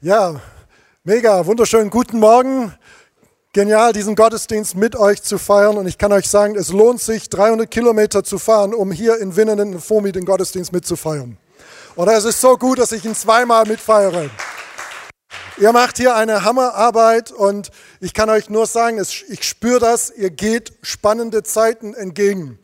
[0.00, 0.40] Ja,
[1.02, 2.72] mega, wunderschönen guten Morgen.
[3.52, 5.76] Genial, diesen Gottesdienst mit euch zu feiern.
[5.76, 9.34] Und ich kann euch sagen, es lohnt sich, 300 Kilometer zu fahren, um hier in
[9.34, 11.36] Winnenden in Fomi den Gottesdienst mitzufeiern.
[11.96, 14.30] Und es ist so gut, dass ich ihn zweimal mitfeiere.
[15.56, 20.30] Ihr macht hier eine Hammerarbeit und ich kann euch nur sagen, ich spüre das, ihr
[20.30, 22.60] geht spannende Zeiten entgegen.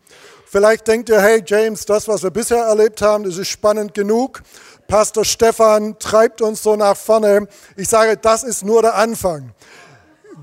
[0.55, 4.41] Vielleicht denkt ihr, hey James, das, was wir bisher erlebt haben, das ist spannend genug.
[4.87, 7.49] Pastor Stefan treibt uns so nach vorne.
[7.77, 9.55] Ich sage, das ist nur der Anfang.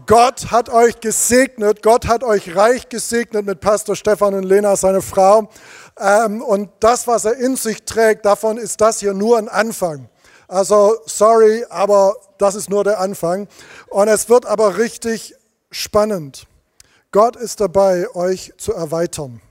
[0.07, 5.01] Gott hat euch gesegnet, Gott hat euch reich gesegnet mit Pastor Stefan und Lena, seine
[5.01, 5.49] Frau.
[5.99, 10.09] Ähm, und das, was er in sich trägt, davon ist das hier nur ein Anfang.
[10.47, 13.47] Also, sorry, aber das ist nur der Anfang.
[13.87, 15.35] Und es wird aber richtig
[15.69, 16.47] spannend.
[17.11, 19.41] Gott ist dabei, euch zu erweitern.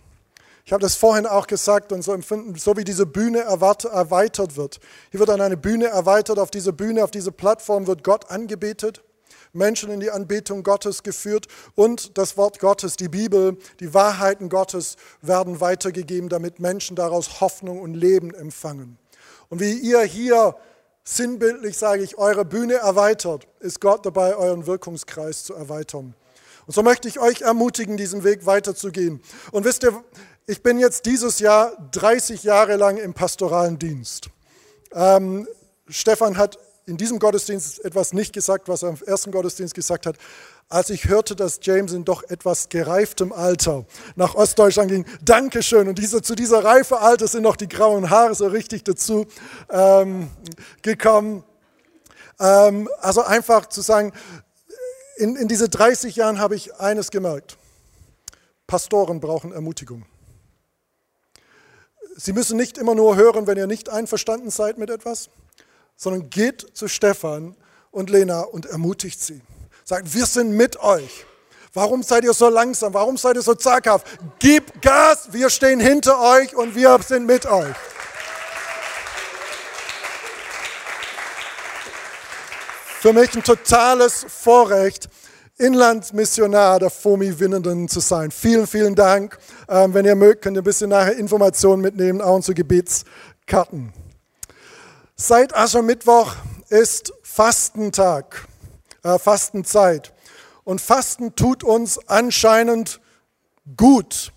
[0.70, 4.78] Ich habe das vorhin auch gesagt und so empfinden, so wie diese Bühne erweitert wird.
[5.10, 9.02] Hier wird dann eine Bühne erweitert, auf diese Bühne, auf diese Plattform wird Gott angebetet,
[9.52, 14.94] Menschen in die Anbetung Gottes geführt und das Wort Gottes, die Bibel, die Wahrheiten Gottes
[15.22, 18.96] werden weitergegeben, damit Menschen daraus Hoffnung und Leben empfangen.
[19.48, 20.54] Und wie ihr hier
[21.02, 26.14] sinnbildlich, sage ich, eure Bühne erweitert, ist Gott dabei, euren Wirkungskreis zu erweitern.
[26.70, 29.20] Und so möchte ich euch ermutigen, diesen Weg weiterzugehen.
[29.50, 30.04] Und wisst ihr,
[30.46, 34.30] ich bin jetzt dieses Jahr 30 Jahre lang im pastoralen Dienst.
[34.92, 35.46] Ähm,
[35.88, 40.16] Stefan hat in diesem Gottesdienst etwas nicht gesagt, was er im ersten Gottesdienst gesagt hat.
[40.68, 43.84] Als ich hörte, dass James in doch etwas gereiftem Alter
[44.16, 45.88] nach Ostdeutschland ging, Dankeschön.
[45.88, 49.26] Und diese, zu dieser reife Alter sind noch die grauen Haare so richtig dazu
[49.70, 50.30] ähm,
[50.82, 51.44] gekommen.
[52.40, 54.12] Ähm, also einfach zu sagen,
[55.16, 57.56] in, in diese 30 Jahren habe ich eines gemerkt.
[58.66, 60.06] Pastoren brauchen Ermutigung.
[62.22, 65.30] Sie müssen nicht immer nur hören, wenn ihr nicht einverstanden seid mit etwas,
[65.96, 67.56] sondern geht zu Stefan
[67.90, 69.40] und Lena und ermutigt sie.
[69.84, 71.24] Sagt, wir sind mit euch.
[71.72, 72.92] Warum seid ihr so langsam?
[72.92, 74.06] Warum seid ihr so zaghaft?
[74.38, 77.74] Gib Gas, wir stehen hinter euch und wir sind mit euch.
[83.00, 85.08] Für mich ein totales Vorrecht,
[85.60, 88.30] Inlandsmissionar der FOMI Winnenden zu sein.
[88.30, 89.38] Vielen, vielen Dank.
[89.68, 93.92] Ähm, wenn ihr mögt, könnt ihr ein bisschen nachher Informationen mitnehmen, auch unsere Gebetskarten.
[95.16, 96.34] Seit Aschermittwoch
[96.70, 98.46] ist Fastentag,
[99.02, 100.14] äh, Fastenzeit.
[100.64, 102.98] Und Fasten tut uns anscheinend
[103.76, 104.32] gut.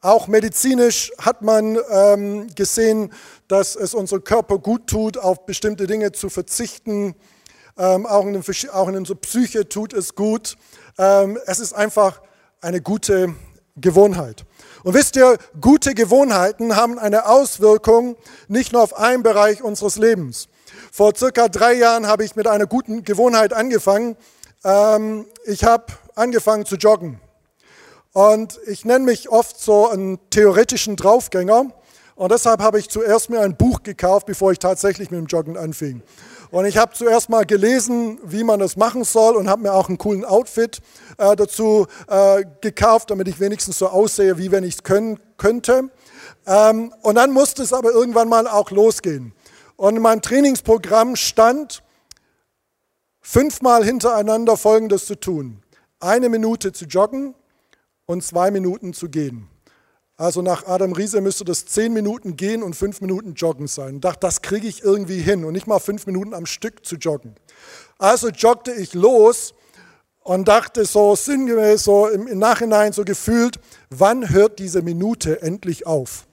[0.00, 3.12] Auch medizinisch hat man ähm, gesehen,
[3.46, 7.14] dass es unserem Körper gut tut, auf bestimmte Dinge zu verzichten
[7.78, 8.42] ähm, auch, in,
[8.72, 10.56] auch in unserer Psyche tut es gut.
[10.98, 12.20] Ähm, es ist einfach
[12.60, 13.34] eine gute
[13.76, 14.44] Gewohnheit.
[14.82, 18.16] Und wisst ihr, gute Gewohnheiten haben eine Auswirkung
[18.48, 20.48] nicht nur auf einen Bereich unseres Lebens.
[20.92, 24.16] Vor circa drei Jahren habe ich mit einer guten Gewohnheit angefangen.
[24.64, 27.20] Ähm, ich habe angefangen zu joggen.
[28.12, 31.66] Und ich nenne mich oft so einen theoretischen Draufgänger.
[32.16, 35.56] Und deshalb habe ich zuerst mir ein Buch gekauft, bevor ich tatsächlich mit dem Joggen
[35.56, 36.02] anfing.
[36.50, 39.88] Und ich habe zuerst mal gelesen, wie man das machen soll und habe mir auch
[39.88, 40.80] einen coolen Outfit
[41.16, 45.90] äh, dazu äh, gekauft, damit ich wenigstens so aussehe, wie wenn ich es können könnte.
[46.46, 49.32] Ähm, und dann musste es aber irgendwann mal auch losgehen.
[49.76, 51.84] Und in meinem Trainingsprogramm stand,
[53.20, 55.62] fünfmal hintereinander Folgendes zu tun.
[56.00, 57.34] Eine Minute zu joggen
[58.06, 59.49] und zwei Minuten zu gehen.
[60.20, 63.94] Also nach Adam Riese müsste das zehn Minuten gehen und fünf Minuten joggen sein.
[63.94, 66.96] Ich dachte, das kriege ich irgendwie hin und nicht mal fünf Minuten am Stück zu
[66.96, 67.36] joggen.
[67.96, 69.54] Also joggte ich los
[70.22, 73.58] und dachte so sinngemäß, so im Nachhinein so gefühlt,
[73.88, 76.26] wann hört diese Minute endlich auf?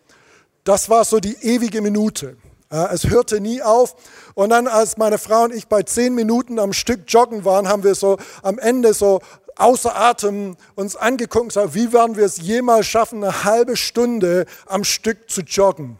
[0.66, 2.36] Das war so die ewige Minute.
[2.70, 3.96] Es hörte nie auf.
[4.34, 7.86] Und dann, als meine Frau und ich bei zehn Minuten am Stück joggen waren, haben
[7.86, 9.22] wir so am Ende so
[9.58, 14.46] außer Atem uns angeguckt und gesagt, wie werden wir es jemals schaffen, eine halbe Stunde
[14.66, 15.98] am Stück zu joggen.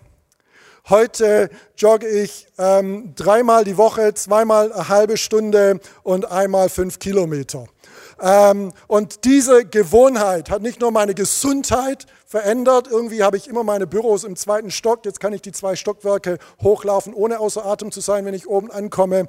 [0.90, 7.66] Heute jogge ich ähm, dreimal die Woche, zweimal eine halbe Stunde und einmal fünf Kilometer.
[8.22, 12.88] Ähm, und diese Gewohnheit hat nicht nur meine Gesundheit verändert.
[12.90, 15.06] Irgendwie habe ich immer meine Büros im zweiten Stock.
[15.06, 18.72] Jetzt kann ich die zwei Stockwerke hochlaufen, ohne außer Atem zu sein, wenn ich oben
[18.72, 19.28] ankomme.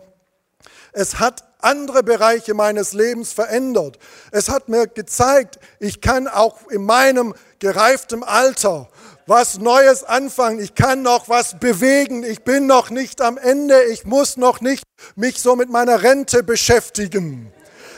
[0.93, 3.99] Es hat andere Bereiche meines Lebens verändert.
[4.31, 8.89] Es hat mir gezeigt, ich kann auch in meinem gereiften Alter
[9.27, 10.59] was Neues anfangen.
[10.59, 12.25] Ich kann noch was bewegen.
[12.25, 13.83] Ich bin noch nicht am Ende.
[13.85, 14.85] Ich muss noch nicht
[15.17, 17.53] mich so mit meiner Rente beschäftigen.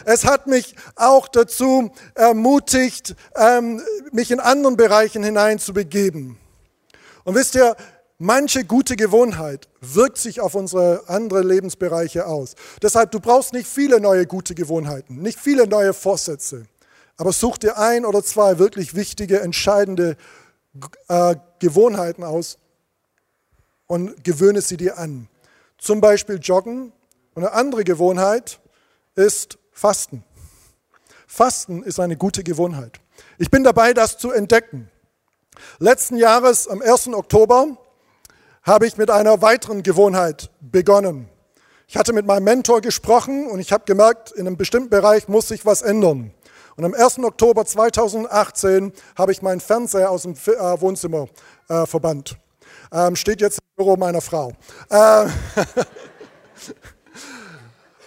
[0.05, 6.37] Es hat mich auch dazu ermutigt, ähm, mich in anderen Bereichen hineinzubegeben.
[7.25, 7.77] Und wisst ihr,
[8.21, 12.55] manche gute Gewohnheit wirkt sich auf unsere anderen Lebensbereiche aus.
[12.83, 16.67] Deshalb, du brauchst nicht viele neue gute Gewohnheiten, nicht viele neue Vorsätze,
[17.17, 20.17] aber such dir ein oder zwei wirklich wichtige, entscheidende
[21.09, 22.59] äh, Gewohnheiten aus
[23.87, 25.29] und gewöhne sie dir an.
[25.79, 26.93] Zum Beispiel Joggen
[27.35, 28.61] und eine andere Gewohnheit
[29.15, 30.25] ist Fasten.
[31.27, 33.01] Fasten ist eine gute Gewohnheit.
[33.39, 34.91] Ich bin dabei, das zu entdecken.
[35.79, 37.09] Letzten Jahres, am 1.
[37.09, 37.79] Oktober,
[38.71, 41.29] habe ich mit einer weiteren Gewohnheit begonnen.
[41.89, 45.49] Ich hatte mit meinem Mentor gesprochen und ich habe gemerkt, in einem bestimmten Bereich muss
[45.49, 46.33] sich was ändern.
[46.77, 47.19] Und am 1.
[47.19, 51.27] Oktober 2018 habe ich meinen Fernseher aus dem äh, Wohnzimmer
[51.69, 52.37] äh, verbannt.
[52.93, 54.53] Ähm, steht jetzt im Büro meiner Frau.
[54.89, 55.27] Äh,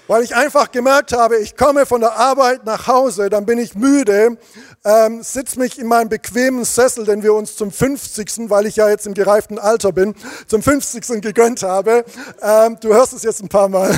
[0.07, 3.75] weil ich einfach gemerkt habe, ich komme von der Arbeit nach Hause, dann bin ich
[3.75, 4.38] müde,
[4.83, 8.89] ähm, sitze mich in meinem bequemen Sessel, den wir uns zum 50., weil ich ja
[8.89, 10.13] jetzt im gereiften Alter bin,
[10.47, 11.21] zum 50.
[11.21, 12.03] gegönnt habe.
[12.41, 13.95] Ähm, du hörst es jetzt ein paar Mal.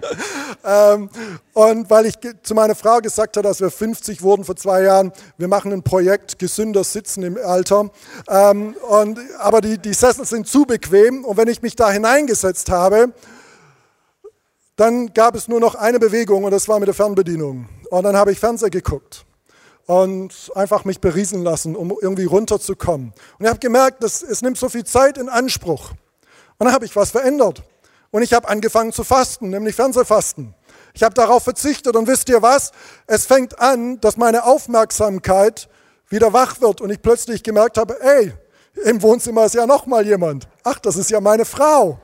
[0.64, 1.08] ähm,
[1.52, 5.12] und weil ich zu meiner Frau gesagt habe, dass wir 50 wurden vor zwei Jahren,
[5.38, 7.90] wir machen ein Projekt gesünder Sitzen im Alter.
[8.28, 12.68] Ähm, und, aber die, die Sessel sind zu bequem und wenn ich mich da hineingesetzt
[12.70, 13.12] habe,
[14.76, 17.66] dann gab es nur noch eine Bewegung und das war mit der Fernbedienung.
[17.90, 19.24] Und dann habe ich Fernseher geguckt
[19.86, 23.12] und einfach mich beriesen lassen, um irgendwie runterzukommen.
[23.38, 25.92] Und ich habe gemerkt, dass es nimmt so viel Zeit in Anspruch.
[26.58, 27.62] Und dann habe ich was verändert.
[28.10, 30.54] Und ich habe angefangen zu fasten, nämlich Fernsehfasten.
[30.92, 32.72] Ich habe darauf verzichtet und wisst ihr was?
[33.06, 35.68] Es fängt an, dass meine Aufmerksamkeit
[36.08, 38.32] wieder wach wird und ich plötzlich gemerkt habe, ey,
[38.84, 40.48] im Wohnzimmer ist ja noch mal jemand.
[40.64, 41.98] Ach, das ist ja meine Frau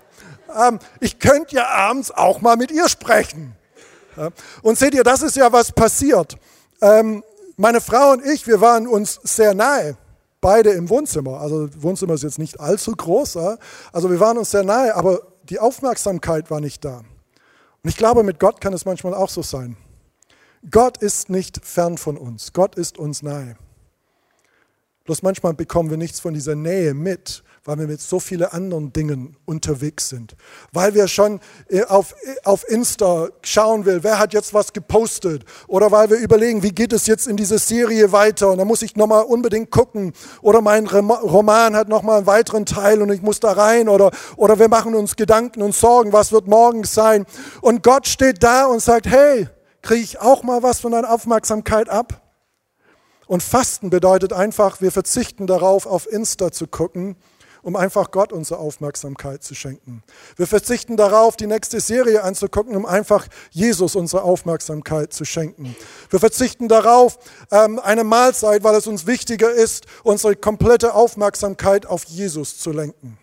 [0.57, 3.57] ähm, ich könnte ja abends auch mal mit ihr sprechen.
[4.17, 4.31] Ja.
[4.63, 6.37] Und seht ihr, das ist ja was passiert.
[6.81, 7.23] Ähm,
[7.57, 9.97] meine Frau und ich, wir waren uns sehr nahe,
[10.41, 11.41] beide im Wohnzimmer.
[11.41, 13.57] Also Wohnzimmer ist jetzt nicht allzu groß, ja.
[13.93, 16.99] also wir waren uns sehr nahe, aber die Aufmerksamkeit war nicht da.
[16.99, 19.77] Und ich glaube, mit Gott kann es manchmal auch so sein.
[20.71, 23.57] Gott ist nicht fern von uns, Gott ist uns nahe.
[25.05, 28.93] Bloß manchmal bekommen wir nichts von dieser Nähe mit, weil wir mit so vielen anderen
[28.93, 30.35] Dingen unterwegs sind.
[30.73, 31.39] Weil wir schon
[31.69, 35.45] äh, auf, äh, auf Insta schauen will, wer hat jetzt was gepostet.
[35.69, 38.51] Oder weil wir überlegen, wie geht es jetzt in dieser Serie weiter.
[38.51, 40.13] Und da muss ich nochmal unbedingt gucken.
[40.41, 43.89] Oder mein Roman hat nochmal einen weiteren Teil und ich muss da rein.
[43.89, 47.27] Oder, oder wir machen uns Gedanken und Sorgen, was wird morgen sein.
[47.61, 49.49] Und Gott steht da und sagt, hey,
[49.83, 52.23] kriege ich auch mal was von deiner Aufmerksamkeit ab?
[53.29, 57.17] Und Fasten bedeutet einfach, wir verzichten darauf, auf Insta zu gucken,
[57.63, 60.03] um einfach Gott unsere Aufmerksamkeit zu schenken.
[60.37, 65.77] Wir verzichten darauf, die nächste Serie anzugucken, um einfach Jesus unsere Aufmerksamkeit zu schenken.
[66.11, 67.19] Wir verzichten darauf,
[67.51, 73.19] ähm, eine Mahlzeit, weil es uns wichtiger ist, unsere komplette Aufmerksamkeit auf Jesus zu lenken.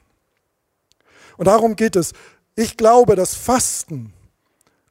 [1.38, 2.14] Und darum geht es.
[2.56, 4.14] Ich glaube, dass Fasten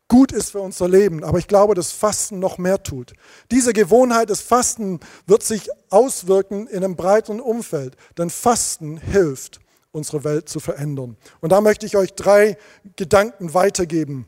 [0.09, 1.23] gut ist für unser Leben.
[1.23, 3.13] Aber ich glaube, dass Fasten noch mehr tut.
[3.51, 7.97] Diese Gewohnheit des Fasten wird sich auswirken in einem breiteren Umfeld.
[8.17, 9.61] Denn Fasten hilft,
[9.93, 11.17] unsere Welt zu verändern.
[11.41, 12.57] Und da möchte ich euch drei
[12.97, 14.27] Gedanken weitergeben.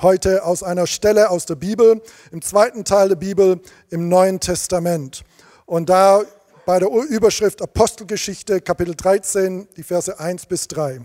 [0.00, 2.00] Heute aus einer Stelle aus der Bibel,
[2.30, 3.60] im zweiten Teil der Bibel
[3.90, 5.22] im Neuen Testament.
[5.66, 6.22] Und da
[6.64, 11.02] bei der Überschrift Apostelgeschichte, Kapitel 13, die Verse 1 bis 3.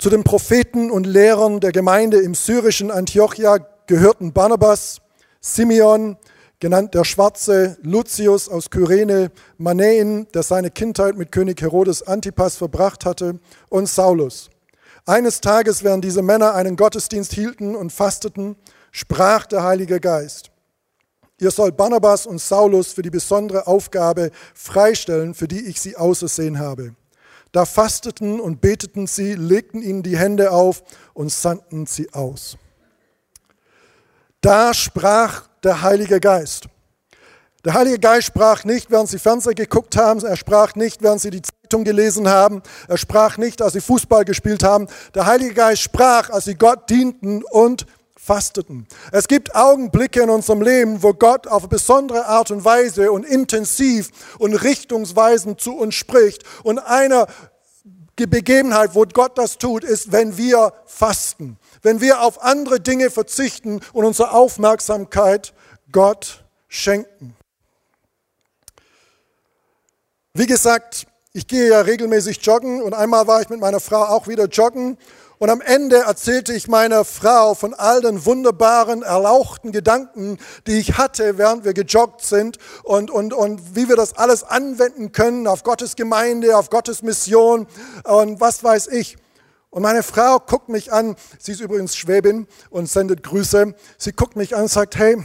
[0.00, 5.02] Zu den Propheten und Lehrern der Gemeinde im syrischen Antiochia gehörten Barnabas,
[5.42, 6.16] Simeon,
[6.58, 13.04] genannt der Schwarze, Lucius aus Kyrene, Manäen, der seine Kindheit mit König Herodes Antipas verbracht
[13.04, 14.48] hatte, und Saulus.
[15.04, 18.56] Eines Tages, während diese Männer einen Gottesdienst hielten und fasteten,
[18.92, 20.50] sprach der Heilige Geist.
[21.38, 26.58] Ihr sollt Barnabas und Saulus für die besondere Aufgabe freistellen, für die ich sie ausersehen
[26.58, 26.94] habe.
[27.52, 30.82] Da fasteten und beteten sie, legten ihnen die Hände auf
[31.14, 32.56] und sandten sie aus.
[34.40, 36.68] Da sprach der Heilige Geist.
[37.64, 41.30] Der Heilige Geist sprach nicht, während sie Fernseher geguckt haben, er sprach nicht, während sie
[41.30, 44.88] die Zeitung gelesen haben, er sprach nicht, als sie Fußball gespielt haben.
[45.14, 47.84] Der Heilige Geist sprach, als sie Gott dienten und
[48.22, 48.86] fasteten.
[49.12, 54.10] Es gibt Augenblicke in unserem Leben, wo Gott auf besondere Art und Weise und intensiv
[54.38, 56.44] und richtungsweisend zu uns spricht.
[56.62, 57.26] Und eine
[58.14, 61.58] Begebenheit, wo Gott das tut, ist, wenn wir fasten.
[61.80, 65.54] Wenn wir auf andere Dinge verzichten und unsere Aufmerksamkeit
[65.90, 67.34] Gott schenken.
[70.34, 74.28] Wie gesagt, ich gehe ja regelmäßig joggen und einmal war ich mit meiner Frau auch
[74.28, 74.98] wieder joggen
[75.42, 80.98] Und am Ende erzählte ich meiner Frau von all den wunderbaren, erlauchten Gedanken, die ich
[80.98, 85.62] hatte, während wir gejoggt sind und, und, und wie wir das alles anwenden können auf
[85.62, 87.66] Gottes Gemeinde, auf Gottes Mission
[88.04, 89.16] und was weiß ich.
[89.70, 93.74] Und meine Frau guckt mich an, sie ist übrigens Schwäbin und sendet Grüße.
[93.96, 95.16] Sie guckt mich an und sagt, hey,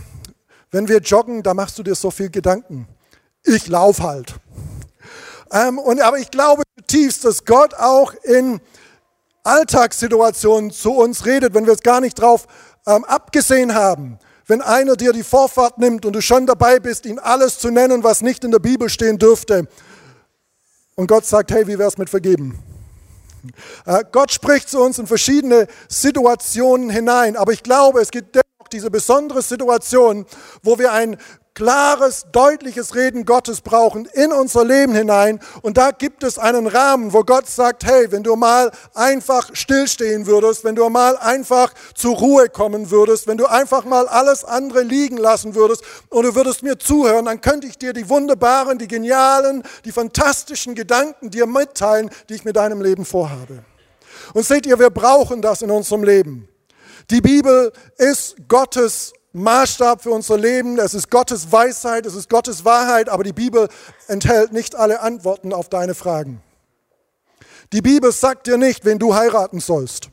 [0.72, 2.88] wenn wir joggen, da machst du dir so viel Gedanken.
[3.44, 4.36] Ich lauf halt.
[5.52, 8.62] Ähm, und, aber ich glaube zutiefst, dass Gott auch in
[9.46, 12.48] Alltagssituationen zu uns redet, wenn wir es gar nicht drauf
[12.88, 14.20] ähm, abgesehen haben.
[14.48, 18.04] Wenn einer dir die Vorfahrt nimmt und du schon dabei bist, ihm alles zu nennen,
[18.04, 19.68] was nicht in der Bibel stehen dürfte.
[20.96, 22.60] Und Gott sagt, hey, wie wäre es mit vergeben?
[23.86, 28.68] Äh, Gott spricht zu uns in verschiedene Situationen hinein, aber ich glaube, es gibt dennoch
[28.72, 30.26] diese besondere Situation,
[30.64, 31.18] wo wir ein
[31.56, 35.40] klares, deutliches Reden Gottes brauchen in unser Leben hinein.
[35.62, 40.28] Und da gibt es einen Rahmen, wo Gott sagt, hey, wenn du mal einfach stillstehen
[40.28, 44.82] würdest, wenn du mal einfach zur Ruhe kommen würdest, wenn du einfach mal alles andere
[44.82, 48.88] liegen lassen würdest und du würdest mir zuhören, dann könnte ich dir die wunderbaren, die
[48.88, 53.64] genialen, die fantastischen Gedanken dir mitteilen, die ich mit deinem Leben vorhabe.
[54.34, 56.50] Und seht ihr, wir brauchen das in unserem Leben.
[57.10, 60.80] Die Bibel ist Gottes Maßstab für unser Leben.
[60.80, 63.68] Es ist Gottes Weisheit, es ist Gottes Wahrheit, aber die Bibel
[64.08, 66.42] enthält nicht alle Antworten auf deine Fragen.
[67.74, 70.10] Die Bibel sagt dir nicht, wen du heiraten sollst.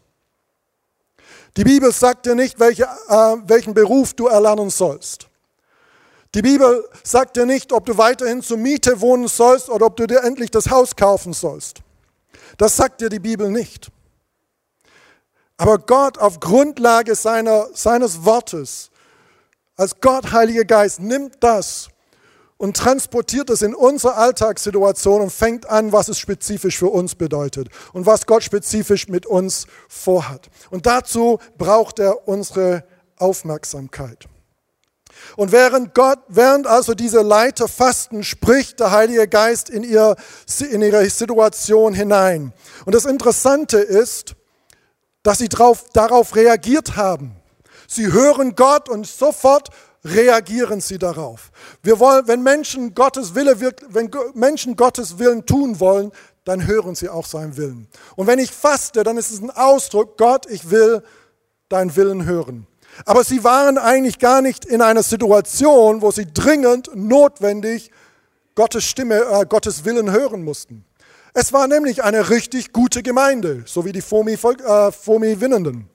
[1.56, 5.28] Die Bibel sagt dir nicht, welche, äh, welchen Beruf du erlernen sollst.
[6.34, 10.06] Die Bibel sagt dir nicht, ob du weiterhin zur Miete wohnen sollst oder ob du
[10.06, 11.78] dir endlich das Haus kaufen sollst.
[12.56, 13.88] Das sagt dir die Bibel nicht.
[15.58, 18.90] Aber Gott auf Grundlage seiner, seines Wortes
[19.82, 21.88] als Gott, Heiliger Geist, nimmt das
[22.56, 27.68] und transportiert es in unsere Alltagssituation und fängt an, was es spezifisch für uns bedeutet
[27.92, 30.48] und was Gott spezifisch mit uns vorhat.
[30.70, 32.84] Und dazu braucht er unsere
[33.16, 34.28] Aufmerksamkeit.
[35.34, 40.14] Und während Gott, während also diese Leiter fasten, spricht der Heilige Geist in, ihr,
[40.70, 42.52] in ihre Situation hinein.
[42.84, 44.36] Und das Interessante ist,
[45.24, 47.41] dass sie drauf, darauf reagiert haben.
[47.94, 49.68] Sie hören Gott und sofort
[50.02, 51.50] reagieren sie darauf.
[51.82, 56.10] Wir wollen, wenn Menschen Gottes Wille, wenn Menschen Gottes Willen tun wollen,
[56.44, 57.88] dann hören sie auch seinen Willen.
[58.16, 61.02] Und wenn ich faste, dann ist es ein Ausdruck, Gott, ich will
[61.68, 62.66] deinen Willen hören.
[63.04, 67.90] Aber sie waren eigentlich gar nicht in einer Situation, wo sie dringend notwendig
[68.54, 70.86] Gottes Stimme, äh, Gottes Willen hören mussten.
[71.34, 75.91] Es war nämlich eine richtig gute Gemeinde, so wie die Fomi, äh, Fomi Winnenden.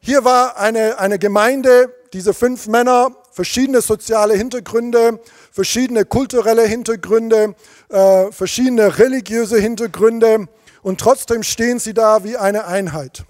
[0.00, 5.20] Hier war eine, eine Gemeinde, diese fünf Männer, verschiedene soziale Hintergründe,
[5.52, 7.54] verschiedene kulturelle Hintergründe,
[7.88, 10.48] äh, verschiedene religiöse Hintergründe
[10.82, 13.24] und trotzdem stehen sie da wie eine Einheit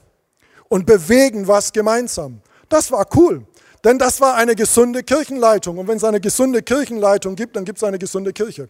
[0.69, 2.41] und bewegen was gemeinsam.
[2.69, 3.47] Das war cool,
[3.85, 7.79] denn das war eine gesunde Kirchenleitung und wenn es eine gesunde Kirchenleitung gibt, dann gibt
[7.79, 8.69] es eine gesunde Kirche.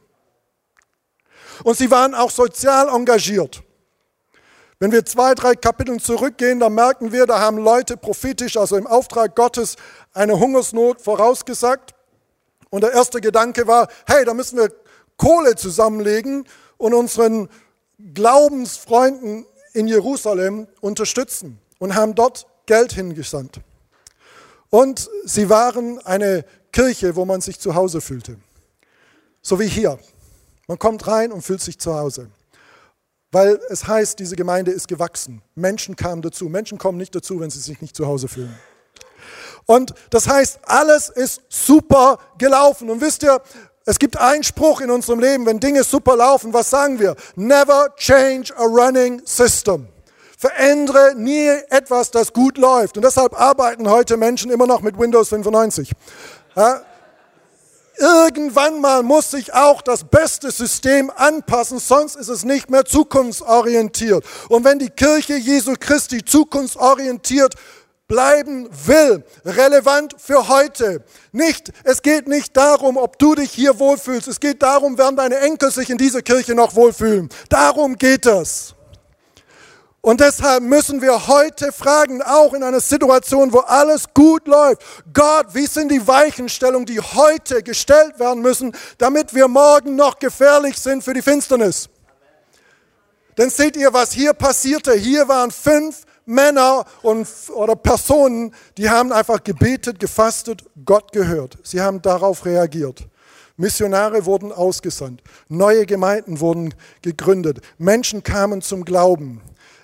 [1.65, 3.63] Und sie waren auch sozial engagiert.
[4.81, 8.87] Wenn wir zwei, drei Kapitel zurückgehen, dann merken wir, da haben Leute prophetisch, also im
[8.87, 9.77] Auftrag Gottes,
[10.15, 11.95] eine Hungersnot vorausgesagt.
[12.71, 14.73] Und der erste Gedanke war, hey, da müssen wir
[15.17, 17.49] Kohle zusammenlegen und unseren
[18.15, 23.61] Glaubensfreunden in Jerusalem unterstützen und haben dort Geld hingesandt.
[24.71, 28.37] Und sie waren eine Kirche, wo man sich zu Hause fühlte.
[29.43, 29.99] So wie hier.
[30.69, 32.31] Man kommt rein und fühlt sich zu Hause.
[33.31, 35.43] Weil es heißt, diese Gemeinde ist gewachsen.
[35.55, 36.47] Menschen kamen dazu.
[36.47, 38.57] Menschen kommen nicht dazu, wenn sie sich nicht zu Hause fühlen.
[39.67, 42.89] Und das heißt, alles ist super gelaufen.
[42.89, 43.43] Und wisst ihr,
[43.85, 47.17] es gibt einen Spruch in unserem Leben, wenn Dinge super laufen, was sagen wir?
[47.37, 49.89] Never change a running system.
[50.39, 52.97] Verändere nie etwas, das gut läuft.
[52.97, 55.93] Und deshalb arbeiten heute Menschen immer noch mit Windows 95.
[56.55, 56.83] Ja,
[57.99, 64.25] Irgendwann mal muss sich auch das beste System anpassen, sonst ist es nicht mehr zukunftsorientiert.
[64.49, 67.55] Und wenn die Kirche Jesu Christi zukunftsorientiert
[68.07, 71.05] bleiben will, relevant für heute.
[71.31, 74.29] Nicht, es geht nicht darum, ob du dich hier wohlfühlst.
[74.29, 77.29] Es geht darum, werden deine Enkel sich in dieser Kirche noch wohlfühlen.
[77.51, 78.75] Darum geht es.
[80.09, 84.81] Und deshalb müssen wir heute fragen, auch in einer Situation, wo alles gut läuft,
[85.13, 90.79] Gott, wie sind die Weichenstellungen, die heute gestellt werden müssen, damit wir morgen noch gefährlich
[90.79, 91.91] sind für die Finsternis?
[93.37, 94.95] Denn seht ihr, was hier passierte?
[94.95, 101.59] Hier waren fünf Männer und, oder Personen, die haben einfach gebetet, gefastet, Gott gehört.
[101.65, 103.07] Sie haben darauf reagiert.
[103.59, 106.73] Missionare wurden ausgesandt, neue Gemeinden wurden
[107.03, 109.43] gegründet, Menschen kamen zum Glauben.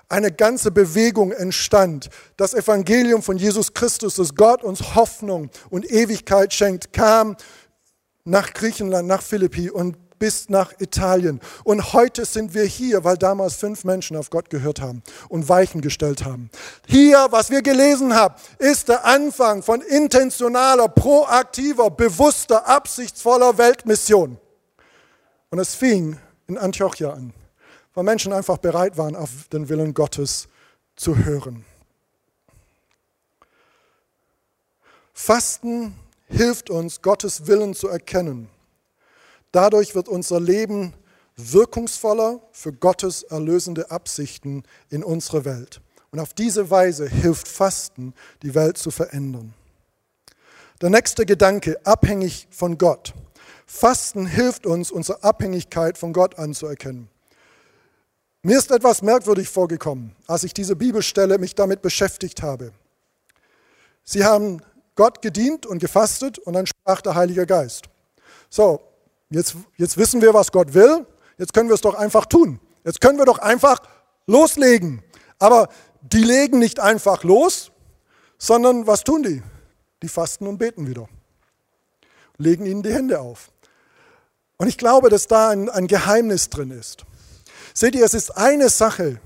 [0.09, 2.11] Eine ganze Bewegung entstand.
[2.37, 7.37] Das Evangelium von Jesus Christus, das Gott uns Hoffnung und Ewigkeit schenkt, kam
[8.25, 11.41] nach Griechenland, nach Philippi und bis nach Italien.
[11.65, 15.81] Und heute sind wir hier, weil damals fünf Menschen auf Gott gehört haben und Weichen
[15.81, 16.51] gestellt haben.
[16.87, 24.39] Hier, was wir gelesen haben, ist der Anfang von intentionaler, proaktiver, bewusster, absichtsvoller Weltmission.
[25.51, 27.33] Und es fing in Antiochia an,
[27.95, 30.49] weil Menschen einfach bereit waren, auf den Willen Gottes
[30.97, 31.65] zu hören.
[35.13, 35.95] Fasten
[36.27, 38.51] hilft uns, Gottes Willen zu erkennen
[39.55, 40.95] Dadurch wird unser Leben
[41.37, 45.81] wirkungsvoller für Gottes erlösende Absichten in unserer Welt.
[46.11, 49.55] Und auf diese Weise hilft Fasten, die Welt zu verändern.
[50.81, 53.15] Der nächste Gedanke, abhängig von Gott.
[53.65, 57.09] Fasten hilft uns, unsere Abhängigkeit von Gott anzuerkennen.
[58.45, 62.71] Mir ist etwas merkwürdig vorgekommen, als ich diese Bibelstelle mich damit beschäftigt habe.
[64.05, 64.63] Sie haben
[64.95, 67.87] Gott gedient und gefastet und dann sprach der Heilige Geist.
[68.49, 68.81] So,
[69.35, 71.07] Jetzt, jetzt wissen wir, was Gott will.
[71.39, 72.61] Jetzt können wir es doch einfach tun.
[72.85, 73.81] Jetzt können wir doch einfach
[74.27, 75.03] loslegen.
[75.41, 75.69] Aber
[76.03, 77.73] die legen nicht einfach los,
[78.39, 79.43] sondern was tun die?
[80.03, 81.09] Die fasten und beten wieder.
[82.37, 83.51] Legen ihnen die Hände auf.
[84.57, 87.05] Und ich glaube, dass da ein, ein Geheimnis drin ist.
[87.77, 89.21] Seht ihr, es ist eine Sache,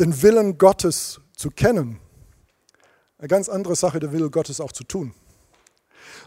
[0.00, 2.00] den Willen Gottes zu kennen.
[3.18, 5.14] Eine ganz andere Sache, den Willen Gottes auch zu tun.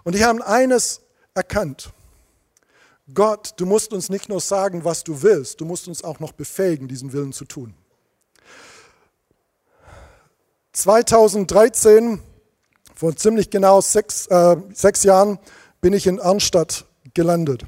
[0.03, 1.01] Und die haben eines
[1.33, 1.91] erkannt.
[3.13, 6.33] Gott, du musst uns nicht nur sagen, was du willst, du musst uns auch noch
[6.33, 7.73] befähigen, diesen Willen zu tun.
[10.73, 12.21] 2013,
[12.93, 15.39] vor ziemlich genau sechs, äh, sechs Jahren,
[15.81, 17.65] bin ich in Arnstadt gelandet.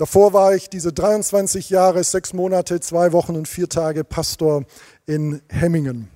[0.00, 4.64] Davor war ich diese 23 Jahre, sechs Monate, zwei Wochen und vier Tage Pastor
[5.04, 6.08] in Hemmingen.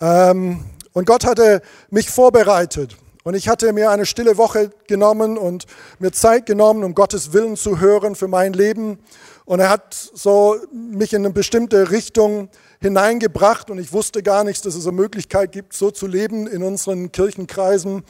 [0.00, 2.96] Ähm, und Gott hatte mich vorbereitet.
[3.22, 5.66] Und ich hatte mir eine stille Woche genommen und
[5.98, 8.98] mir Zeit genommen, um Gottes Willen zu hören für mein Leben.
[9.44, 12.48] Und er hat so mich in eine bestimmte Richtung
[12.80, 16.62] hineingebracht und ich wusste gar nichts, dass es eine Möglichkeit gibt, so zu leben in
[16.62, 18.02] unseren Kirchenkreisen.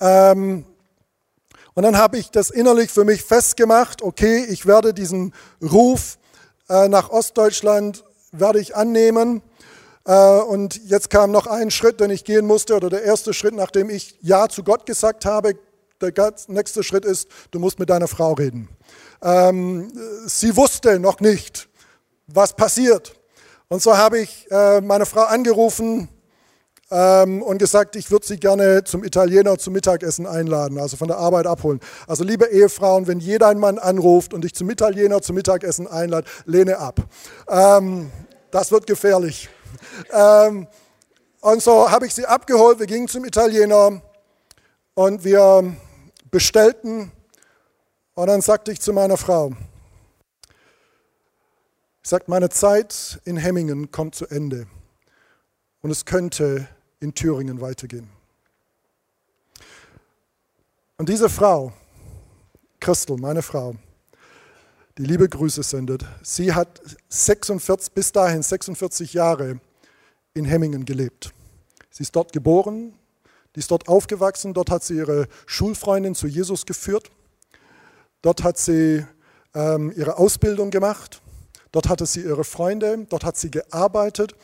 [0.00, 0.66] Ähm,
[1.76, 6.16] und dann habe ich das innerlich für mich festgemacht, okay, ich werde diesen Ruf
[6.70, 9.42] äh, nach Ostdeutschland, werde ich annehmen.
[10.06, 13.54] Äh, und jetzt kam noch ein Schritt, den ich gehen musste, oder der erste Schritt,
[13.54, 15.52] nachdem ich Ja zu Gott gesagt habe.
[16.00, 16.14] Der
[16.48, 18.70] nächste Schritt ist, du musst mit deiner Frau reden.
[19.22, 19.92] Ähm,
[20.24, 21.68] sie wusste noch nicht,
[22.26, 23.20] was passiert.
[23.68, 26.08] Und so habe ich äh, meine Frau angerufen
[26.90, 31.18] ähm, und gesagt, ich würde sie gerne zum Italiener zum Mittagessen einladen, also von der
[31.18, 31.80] Arbeit abholen.
[32.06, 36.26] Also liebe Ehefrauen, wenn jeder ein Mann anruft und dich zum Italiener zum Mittagessen einlädt,
[36.44, 37.00] lehne ab.
[37.48, 38.10] Ähm,
[38.50, 39.48] das wird gefährlich.
[40.12, 40.68] Ähm,
[41.40, 44.00] und so habe ich sie abgeholt, wir gingen zum Italiener
[44.94, 45.76] und wir
[46.30, 47.12] bestellten.
[48.14, 49.52] Und dann sagte ich zu meiner Frau,
[52.02, 54.68] ich sagte, meine Zeit in Hemmingen kommt zu Ende
[55.82, 56.68] und es könnte
[57.06, 58.08] in Thüringen weitergehen.
[60.98, 61.72] Und diese Frau,
[62.80, 63.76] Christel, meine Frau,
[64.98, 69.60] die liebe Grüße sendet, sie hat 46, bis dahin 46 Jahre
[70.34, 71.32] in Hemmingen gelebt.
[71.90, 72.94] Sie ist dort geboren,
[73.54, 77.10] die ist dort aufgewachsen, dort hat sie ihre Schulfreundin zu Jesus geführt,
[78.22, 79.06] dort hat sie
[79.54, 81.22] ähm, ihre Ausbildung gemacht,
[81.70, 84.34] dort hatte sie ihre Freunde, dort hat sie gearbeitet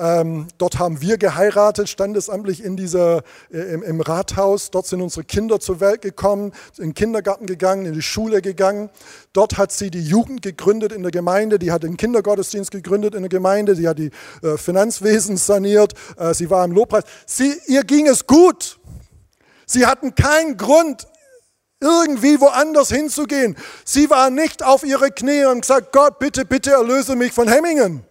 [0.00, 4.70] ähm, dort haben wir geheiratet, standesamtlich in dieser, äh, im, im, Rathaus.
[4.70, 8.88] Dort sind unsere Kinder zur Welt gekommen, in den Kindergarten gegangen, in die Schule gegangen.
[9.34, 13.20] Dort hat sie die Jugend gegründet in der Gemeinde, die hat den Kindergottesdienst gegründet in
[13.20, 14.10] der Gemeinde, sie hat die
[14.42, 17.04] äh, Finanzwesen saniert, äh, sie war im Lobpreis.
[17.26, 18.78] Sie, ihr ging es gut.
[19.66, 21.06] Sie hatten keinen Grund,
[21.78, 23.54] irgendwie woanders hinzugehen.
[23.84, 28.04] Sie war nicht auf ihre Knie und gesagt, Gott, bitte, bitte erlöse mich von Hemmingen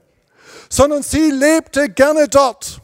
[0.70, 2.80] sondern sie lebte gerne dort.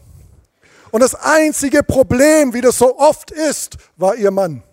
[0.92, 4.64] Und das einzige Problem, wie das so oft ist, war ihr Mann,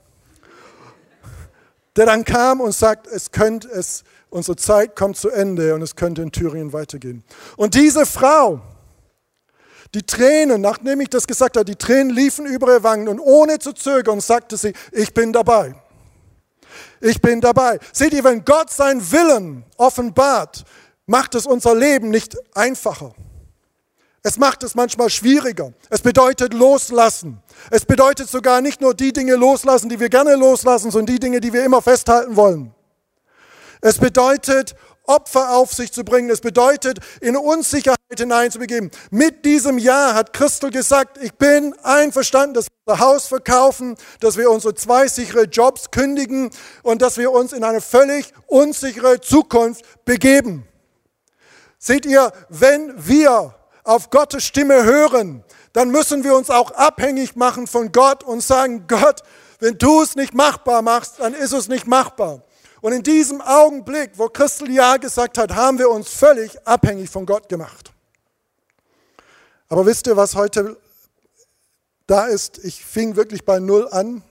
[1.96, 5.96] der dann kam und sagt, es könnte es, unsere Zeit kommt zu Ende und es
[5.96, 7.24] könnte in Thüringen weitergehen.
[7.56, 8.60] Und diese Frau,
[9.94, 13.58] die Tränen, nachdem ich das gesagt habe, die Tränen liefen über ihre Wangen und ohne
[13.58, 15.74] zu zögern sagte sie, ich bin dabei.
[17.00, 17.78] Ich bin dabei.
[17.92, 20.64] Seht ihr, wenn Gott seinen Willen offenbart,
[21.12, 23.12] macht es unser Leben nicht einfacher.
[24.22, 25.74] Es macht es manchmal schwieriger.
[25.90, 27.42] Es bedeutet loslassen.
[27.70, 31.40] Es bedeutet sogar nicht nur die Dinge loslassen, die wir gerne loslassen, sondern die Dinge,
[31.40, 32.74] die wir immer festhalten wollen.
[33.82, 36.30] Es bedeutet Opfer auf sich zu bringen.
[36.30, 38.90] Es bedeutet, in Unsicherheit hineinzubegeben.
[39.10, 44.38] Mit diesem Jahr hat Christel gesagt, ich bin einverstanden, dass wir unser Haus verkaufen, dass
[44.38, 46.48] wir unsere zwei sichere Jobs kündigen
[46.82, 50.66] und dass wir uns in eine völlig unsichere Zukunft begeben.
[51.84, 55.42] Seht ihr, wenn wir auf Gottes Stimme hören,
[55.72, 59.22] dann müssen wir uns auch abhängig machen von Gott und sagen, Gott,
[59.58, 62.44] wenn du es nicht machbar machst, dann ist es nicht machbar.
[62.82, 67.26] Und in diesem Augenblick, wo Christel Ja gesagt hat, haben wir uns völlig abhängig von
[67.26, 67.90] Gott gemacht.
[69.68, 70.76] Aber wisst ihr, was heute
[72.06, 72.58] da ist?
[72.64, 74.22] Ich fing wirklich bei Null an.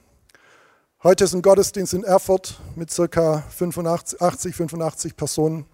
[1.02, 3.42] Heute ist ein Gottesdienst in Erfurt mit ca.
[3.50, 5.66] 85, 85 Personen.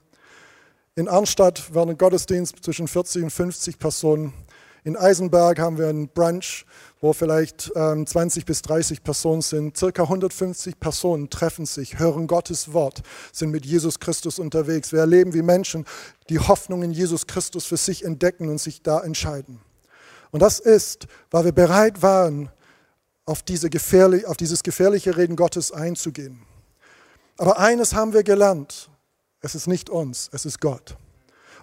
[0.98, 4.32] In Arnstadt war ein Gottesdienst zwischen 40 und 50 Personen.
[4.82, 6.66] In Eisenberg haben wir einen Brunch
[7.00, 9.76] wo vielleicht ähm, 20 bis 30 Personen sind.
[9.76, 14.90] Circa 150 Personen treffen sich, hören Gottes Wort, sind mit Jesus Christus unterwegs.
[14.90, 15.84] Wir erleben, wie Menschen
[16.28, 19.60] die Hoffnung in Jesus Christus für sich entdecken und sich da entscheiden.
[20.32, 22.50] Und das ist, weil wir bereit waren,
[23.24, 26.42] auf, diese gefährlich, auf dieses gefährliche Reden Gottes einzugehen.
[27.36, 28.90] Aber eines haben wir gelernt,
[29.40, 30.96] es ist nicht uns, es ist Gott.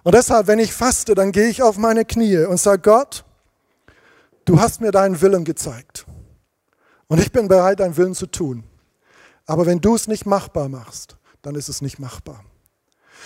[0.02, 3.24] Und deshalb, wenn ich faste, dann gehe ich auf meine Knie und sage, Gott,
[4.44, 6.06] du hast mir deinen Willen gezeigt.
[7.08, 8.64] Und ich bin bereit, deinen Willen zu tun.
[9.46, 12.44] Aber wenn du es nicht machbar machst, dann ist es nicht machbar.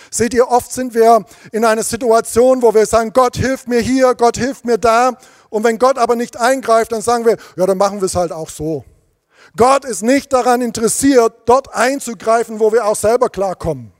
[0.09, 4.15] Seht ihr, oft sind wir in einer Situation, wo wir sagen, Gott hilft mir hier,
[4.15, 5.17] Gott hilft mir da.
[5.49, 8.31] Und wenn Gott aber nicht eingreift, dann sagen wir, ja, dann machen wir es halt
[8.31, 8.83] auch so.
[9.55, 13.91] Gott ist nicht daran interessiert, dort einzugreifen, wo wir auch selber klarkommen.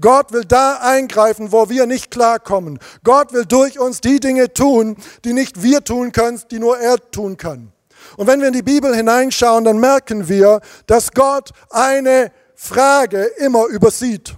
[0.00, 2.78] Gott will da eingreifen, wo wir nicht klarkommen.
[3.04, 6.98] Gott will durch uns die Dinge tun, die nicht wir tun können, die nur er
[7.10, 7.72] tun kann.
[8.16, 13.66] Und wenn wir in die Bibel hineinschauen, dann merken wir, dass Gott eine Frage immer
[13.66, 14.34] übersieht.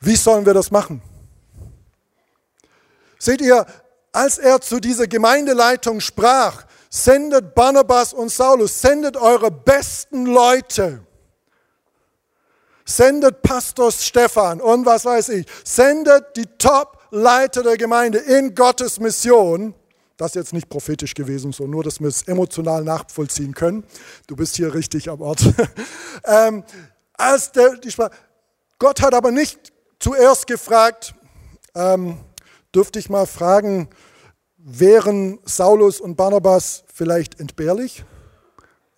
[0.00, 1.02] Wie sollen wir das machen?
[3.18, 3.66] Seht ihr,
[4.12, 11.00] als er zu dieser Gemeindeleitung sprach, sendet Barnabas und Saulus, sendet eure besten Leute
[12.88, 19.74] sendet Pastor Stefan und was weiß ich, sendet die Top-Leiter der Gemeinde in Gottes Mission.
[20.16, 23.84] Das ist jetzt nicht prophetisch gewesen, so nur, dass wir es emotional nachvollziehen können.
[24.26, 25.44] Du bist hier richtig am Ort.
[26.24, 26.64] ähm,
[27.12, 27.92] als der, die
[28.78, 31.14] Gott hat aber nicht zuerst gefragt,
[31.74, 32.18] ähm,
[32.74, 33.88] dürfte ich mal fragen,
[34.56, 38.04] wären Saulus und Barnabas vielleicht entbehrlich?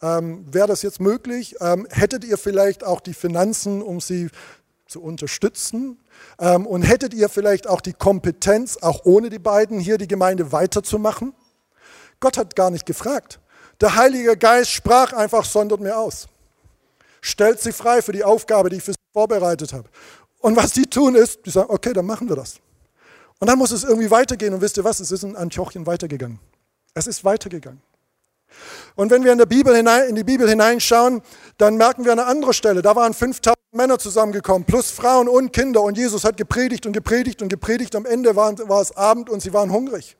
[0.03, 1.57] Ähm, Wäre das jetzt möglich?
[1.61, 4.29] Ähm, hättet ihr vielleicht auch die Finanzen, um sie
[4.87, 5.99] zu unterstützen?
[6.39, 10.53] Ähm, und hättet ihr vielleicht auch die Kompetenz, auch ohne die beiden hier die Gemeinde
[10.53, 11.35] weiterzumachen?
[12.19, 13.41] Gott hat gar nicht gefragt.
[13.81, 16.29] Der Heilige Geist sprach einfach, sondert mir aus.
[17.21, 19.89] Stellt sie frei für die Aufgabe, die ich für sie vorbereitet habe.
[20.41, 22.57] Und was sie tun ist, die sagen, okay, dann machen wir das.
[23.39, 24.53] Und dann muss es irgendwie weitergehen.
[24.55, 26.39] Und wisst ihr was, es ist in Antiochien weitergegangen.
[26.95, 27.81] Es ist weitergegangen.
[28.97, 31.23] Und wenn wir in, der Bibel hinein, in die Bibel hineinschauen,
[31.59, 32.83] dann merken wir eine andere Stelle.
[32.83, 35.83] Da waren 5000 Männer zusammengekommen, plus Frauen und Kinder.
[35.83, 37.95] Und Jesus hat gepredigt und gepredigt und gepredigt.
[37.95, 40.17] Am Ende war, war es Abend und sie waren hungrig.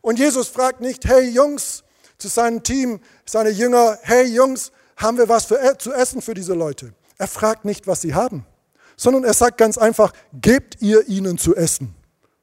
[0.00, 1.84] Und Jesus fragt nicht, hey Jungs,
[2.18, 6.34] zu seinem Team, seine Jünger, hey Jungs, haben wir was für, äh, zu essen für
[6.34, 6.94] diese Leute?
[7.18, 8.46] Er fragt nicht, was sie haben,
[8.96, 11.94] sondern er sagt ganz einfach, gebt ihr ihnen zu essen.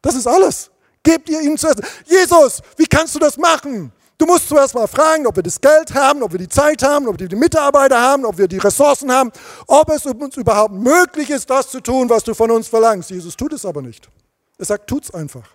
[0.01, 0.71] Das ist alles.
[1.03, 1.85] Gebt ihr ihnen zu essen.
[2.05, 3.91] Jesus, wie kannst du das machen?
[4.23, 7.09] Du musst zuerst mal fragen, ob wir das Geld haben, ob wir die Zeit haben,
[7.09, 9.33] ob wir die Mitarbeiter haben, ob wir die Ressourcen haben,
[9.67, 13.09] ob es uns überhaupt möglich ist, das zu tun, was du von uns verlangst.
[13.09, 14.09] Jesus tut es aber nicht.
[14.57, 15.49] Er sagt, tut's einfach.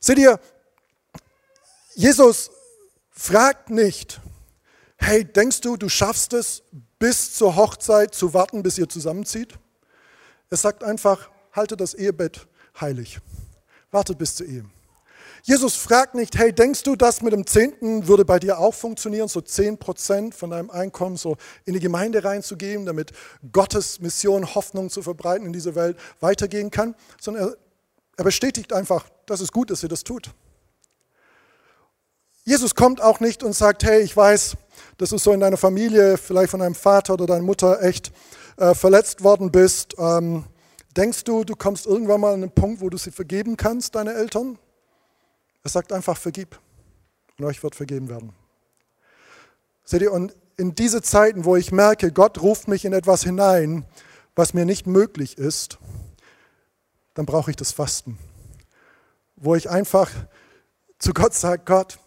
[0.00, 0.40] Seht ihr,
[1.94, 2.50] Jesus
[3.10, 4.22] fragt nicht,
[4.96, 6.62] hey, denkst du, du schaffst es,
[6.98, 9.52] bis zur Hochzeit zu warten, bis ihr zusammenzieht?
[10.48, 12.48] Er sagt einfach, halte das Ehebett
[12.80, 13.18] heilig.
[13.90, 14.64] Wartet bis zur Ehe.
[15.42, 19.28] Jesus fragt nicht, hey, denkst du, das mit dem Zehnten würde bei dir auch funktionieren,
[19.28, 23.12] so zehn Prozent von deinem Einkommen so in die Gemeinde reinzugeben, damit
[23.52, 27.56] Gottes Mission, Hoffnung zu verbreiten in dieser Welt weitergehen kann, sondern er,
[28.16, 30.30] er bestätigt einfach, dass es gut ist, dass ihr das tut.
[32.44, 34.56] Jesus kommt auch nicht und sagt, hey, ich weiß,
[34.96, 38.10] dass du so in deiner Familie, vielleicht von deinem Vater oder deiner Mutter echt
[38.56, 39.94] äh, verletzt worden bist.
[39.98, 40.44] Ähm,
[40.96, 44.14] denkst du, du kommst irgendwann mal an einen Punkt, wo du sie vergeben kannst, deine
[44.14, 44.58] Eltern?
[45.68, 46.58] Er sagt einfach, vergib
[47.36, 48.32] und euch wird vergeben werden.
[49.84, 53.84] Seht ihr, und in diese Zeiten, wo ich merke, Gott ruft mich in etwas hinein,
[54.34, 55.76] was mir nicht möglich ist,
[57.12, 58.16] dann brauche ich das Fasten.
[59.36, 60.10] Wo ich einfach
[60.98, 61.98] zu Gott sage, Gott,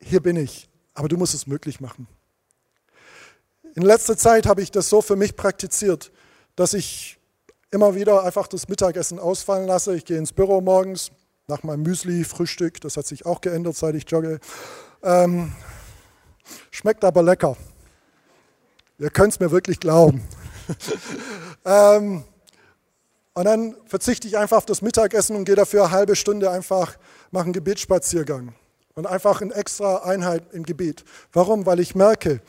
[0.00, 2.08] hier bin ich, aber du musst es möglich machen.
[3.76, 6.10] In letzter Zeit habe ich das so für mich praktiziert,
[6.56, 7.20] dass ich
[7.70, 9.94] immer wieder einfach das Mittagessen ausfallen lasse.
[9.94, 11.12] Ich gehe ins Büro morgens
[11.50, 14.40] nach meinem Müsli, Frühstück, das hat sich auch geändert, seit ich jogge.
[15.02, 15.52] Ähm,
[16.70, 17.56] schmeckt aber lecker.
[18.98, 20.22] Ihr könnt es mir wirklich glauben.
[21.64, 22.24] ähm,
[23.34, 26.96] und dann verzichte ich einfach auf das Mittagessen und gehe dafür eine halbe Stunde einfach,
[27.30, 28.54] mache einen Gebetsspaziergang
[28.94, 31.04] und einfach eine extra Einheit im Gebet.
[31.32, 31.64] Warum?
[31.64, 32.40] Weil ich merke,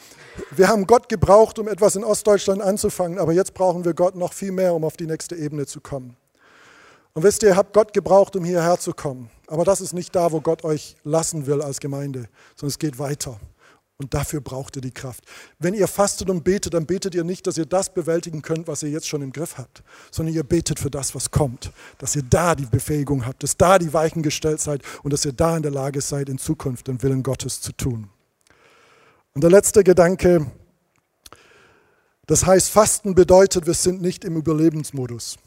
[0.51, 4.33] wir haben Gott gebraucht, um etwas in Ostdeutschland anzufangen, aber jetzt brauchen wir Gott noch
[4.33, 6.17] viel mehr, um auf die nächste Ebene zu kommen.
[7.13, 9.29] Und wisst ihr, ihr habt Gott gebraucht, um hierher zu kommen.
[9.47, 12.99] Aber das ist nicht da, wo Gott euch lassen will als Gemeinde, sondern es geht
[12.99, 13.39] weiter.
[13.97, 15.23] Und dafür braucht ihr die Kraft.
[15.59, 18.81] Wenn ihr fastet und betet, dann betet ihr nicht, dass ihr das bewältigen könnt, was
[18.81, 21.71] ihr jetzt schon im Griff habt, sondern ihr betet für das, was kommt.
[21.99, 25.33] Dass ihr da die Befähigung habt, dass da die Weichen gestellt seid und dass ihr
[25.33, 28.09] da in der Lage seid, in Zukunft den Willen Gottes zu tun.
[29.33, 30.47] Und der letzte Gedanke,
[32.25, 35.37] das heißt, Fasten bedeutet, wir sind nicht im Überlebensmodus.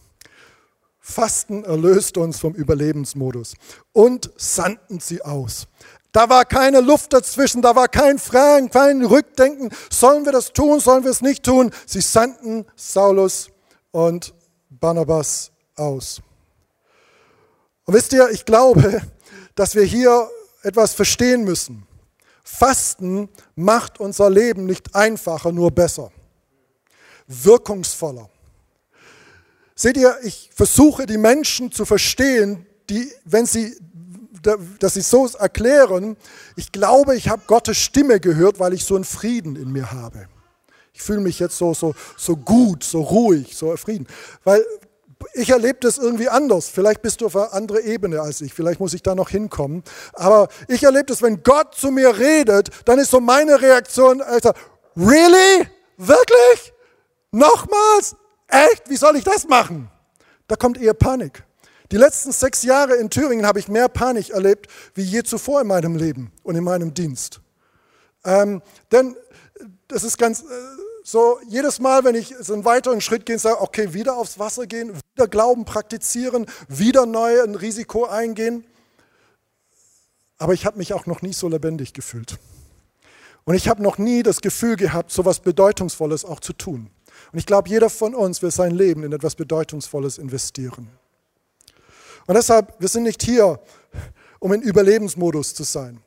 [1.06, 3.56] Fasten erlöst uns vom Überlebensmodus
[3.92, 5.68] und sandten sie aus.
[6.12, 9.68] Da war keine Luft dazwischen, da war kein Fragen, kein Rückdenken.
[9.90, 11.72] Sollen wir das tun, sollen wir es nicht tun?
[11.84, 13.50] Sie sandten Saulus
[13.90, 14.32] und
[14.70, 16.22] Barnabas aus.
[17.84, 19.02] Und wisst ihr, ich glaube,
[19.56, 20.26] dass wir hier
[20.62, 21.86] etwas verstehen müssen.
[22.42, 26.10] Fasten macht unser Leben nicht einfacher, nur besser,
[27.26, 28.30] wirkungsvoller.
[29.74, 33.76] Seht ihr, ich versuche die Menschen zu verstehen, die, wenn sie
[34.78, 36.16] dass sie so erklären,
[36.56, 40.26] ich glaube, ich habe Gottes Stimme gehört, weil ich so einen Frieden in mir habe.
[40.92, 44.06] Ich fühle mich jetzt so, so, so gut, so ruhig, so erfrieden.
[44.44, 44.64] Weil
[45.32, 46.68] ich erlebe das irgendwie anders.
[46.68, 48.54] Vielleicht bist du auf einer anderen Ebene als ich.
[48.54, 49.82] Vielleicht muss ich da noch hinkommen.
[50.12, 54.54] Aber ich erlebe das, wenn Gott zu mir redet, dann ist so meine Reaktion, Alter,
[54.96, 55.68] really?
[55.96, 56.72] Wirklich?
[57.32, 58.14] Nochmals?
[58.48, 58.88] Echt?
[58.88, 59.90] Wie soll ich das machen?
[60.46, 61.44] Da kommt eher Panik.
[61.90, 65.66] Die letzten sechs Jahre in Thüringen habe ich mehr Panik erlebt wie je zuvor in
[65.66, 67.40] meinem Leben und in meinem Dienst.
[68.24, 69.16] Ähm, denn
[69.88, 70.44] das ist ganz äh,
[71.04, 74.38] so, jedes Mal, wenn ich so einen weiteren Schritt gehe und sage, okay, wieder aufs
[74.38, 78.64] Wasser gehen, wieder Glauben praktizieren, wieder neu ein Risiko eingehen.
[80.38, 82.38] Aber ich habe mich auch noch nie so lebendig gefühlt.
[83.44, 86.90] Und ich habe noch nie das Gefühl gehabt, so etwas Bedeutungsvolles auch zu tun.
[87.34, 90.88] Und ich glaube, jeder von uns will sein Leben in etwas Bedeutungsvolles investieren.
[92.28, 93.58] Und deshalb, wir sind nicht hier,
[94.38, 96.00] um in Überlebensmodus zu sein.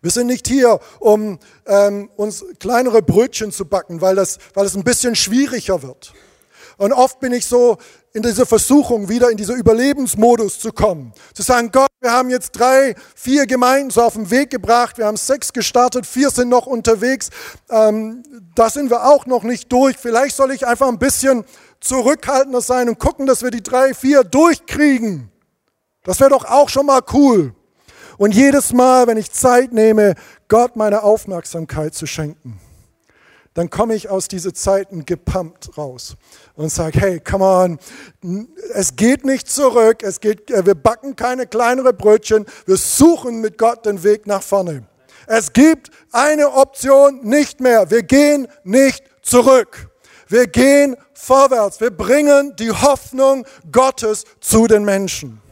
[0.00, 4.74] Wir sind nicht hier, um ähm, uns kleinere Brötchen zu backen, weil das, weil es
[4.74, 6.14] ein bisschen schwieriger wird.
[6.80, 7.76] Und oft bin ich so
[8.14, 11.12] in dieser Versuchung, wieder in dieser Überlebensmodus zu kommen.
[11.34, 15.04] Zu sagen, Gott, wir haben jetzt drei, vier Gemeinden so auf den Weg gebracht, wir
[15.04, 17.28] haben sechs gestartet, vier sind noch unterwegs.
[17.68, 18.22] Ähm,
[18.54, 19.98] da sind wir auch noch nicht durch.
[19.98, 21.44] Vielleicht soll ich einfach ein bisschen
[21.80, 25.30] zurückhaltender sein und gucken, dass wir die drei, vier durchkriegen.
[26.04, 27.54] Das wäre doch auch schon mal cool.
[28.16, 30.14] Und jedes Mal, wenn ich Zeit nehme,
[30.48, 32.58] Gott meine Aufmerksamkeit zu schenken,
[33.54, 36.16] dann komme ich aus diesen Zeiten gepumpt raus
[36.54, 37.78] und sage, hey, come on,
[38.74, 43.86] es geht nicht zurück, es geht, wir backen keine kleinere Brötchen, wir suchen mit Gott
[43.86, 44.86] den Weg nach vorne.
[45.26, 49.90] Es gibt eine Option nicht mehr, wir gehen nicht zurück.
[50.30, 51.80] Wir gehen vorwärts.
[51.80, 55.42] Wir bringen die Hoffnung Gottes zu den Menschen.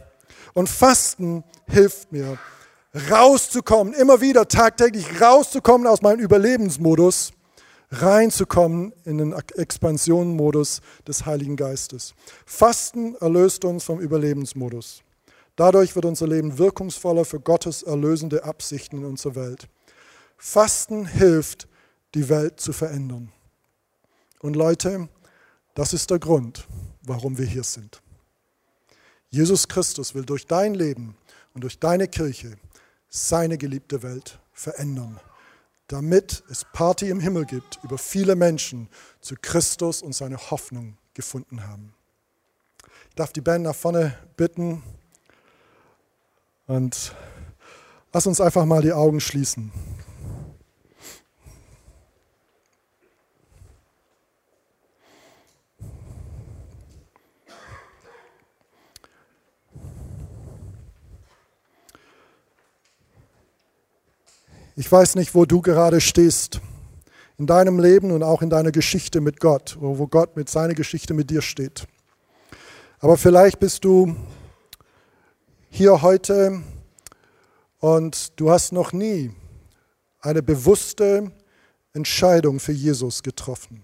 [0.53, 2.37] Und Fasten hilft mir,
[3.11, 7.33] rauszukommen, immer wieder tagtäglich rauszukommen aus meinem Überlebensmodus,
[7.91, 12.13] reinzukommen in den Expansionmodus des Heiligen Geistes.
[12.45, 15.03] Fasten erlöst uns vom Überlebensmodus.
[15.55, 19.67] Dadurch wird unser Leben wirkungsvoller für Gottes erlösende Absichten in unserer Welt.
[20.37, 21.67] Fasten hilft,
[22.15, 23.31] die Welt zu verändern.
[24.39, 25.09] Und Leute,
[25.75, 26.65] das ist der Grund,
[27.01, 28.01] warum wir hier sind.
[29.29, 31.15] Jesus Christus will durch dein Leben
[31.53, 32.55] und durch deine Kirche
[33.09, 35.19] seine geliebte Welt verändern,
[35.89, 38.87] damit es Party im Himmel gibt über viele Menschen
[39.21, 41.93] zu Christus und seine Hoffnung gefunden haben.
[43.09, 44.83] Ich darf die Band nach vorne bitten
[46.67, 47.13] und
[48.13, 49.71] lass uns einfach mal die Augen schließen.
[64.79, 66.61] Ich weiß nicht, wo du gerade stehst
[67.37, 71.13] in deinem Leben und auch in deiner Geschichte mit Gott, wo Gott mit seiner Geschichte
[71.13, 71.85] mit dir steht.
[72.99, 74.15] Aber vielleicht bist du
[75.69, 76.61] hier heute
[77.81, 79.31] und du hast noch nie
[80.21, 81.29] eine bewusste
[81.91, 83.83] Entscheidung für Jesus getroffen.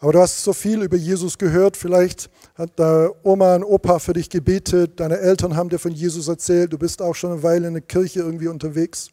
[0.00, 1.76] Aber du hast so viel über Jesus gehört.
[1.76, 4.98] Vielleicht hat da Oma und Opa für dich gebetet.
[4.98, 6.72] Deine Eltern haben dir von Jesus erzählt.
[6.72, 9.10] Du bist auch schon eine Weile in der Kirche irgendwie unterwegs.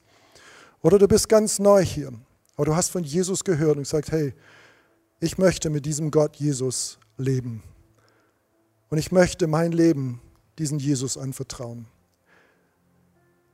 [0.84, 2.12] Oder du bist ganz neu hier.
[2.56, 4.34] Aber du hast von Jesus gehört und gesagt, hey,
[5.20, 7.64] ich möchte mit diesem Gott Jesus leben.
[8.90, 10.22] Und ich möchte mein Leben
[10.60, 11.88] diesen Jesus anvertrauen.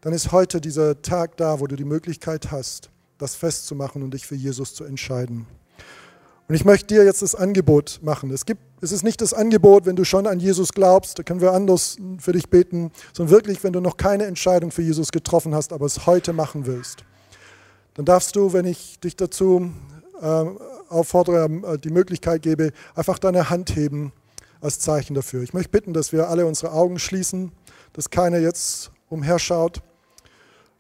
[0.02, 4.26] Dann ist heute dieser Tag da, wo du die Möglichkeit hast, das festzumachen und dich
[4.26, 5.46] für Jesus zu entscheiden.
[6.48, 8.32] Und ich möchte dir jetzt das Angebot machen.
[8.32, 11.42] Es, gibt, es ist nicht das Angebot, wenn du schon an Jesus glaubst, da können
[11.42, 15.54] wir anders für dich beten, sondern wirklich, wenn du noch keine Entscheidung für Jesus getroffen
[15.54, 17.06] hast, aber es heute machen willst.
[18.00, 19.74] Dann darfst du, wenn ich dich dazu
[20.22, 20.46] äh,
[20.88, 24.14] auffordere, äh, die Möglichkeit gebe, einfach deine Hand heben
[24.62, 25.44] als Zeichen dafür.
[25.44, 27.52] Ich möchte bitten, dass wir alle unsere Augen schließen,
[27.92, 29.82] dass keiner jetzt umherschaut